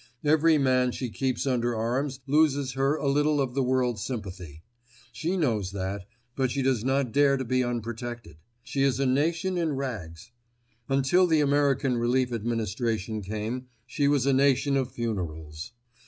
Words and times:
Every 0.23 0.57
man 0.57 0.91
she 0.93 1.11
keeps 1.11 1.45
under 1.45 1.75
arms 1.75 2.21
loses 2.25 2.71
her 2.71 2.95
a 2.95 3.07
little 3.07 3.39
of 3.39 3.53
the 3.53 3.61
world's 3.61 4.03
sympathy. 4.03 4.63
She 5.11 5.37
knows 5.37 5.73
that, 5.73 6.07
but 6.35 6.49
she 6.49 6.63
does 6.63 6.83
not 6.83 7.11
dare 7.11 7.37
to 7.37 7.45
be 7.45 7.63
unprotected. 7.63 8.37
She 8.63 8.81
is 8.81 8.99
a 8.99 9.05
nation 9.05 9.59
in 9.59 9.73
rags. 9.73 10.31
Until 10.89 11.27
the 11.27 11.41
American 11.41 11.97
Relief 11.97 12.33
Administration 12.33 13.21
came, 13.21 13.67
she 13.85 14.07
was 14.07 14.25
a 14.25 14.33
nation 14.33 14.75
of 14.75 14.91
funerals. 14.91 15.71